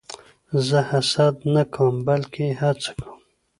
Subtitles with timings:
[0.67, 3.19] زه حسد نه کوم؛ بلکې هڅه کوم.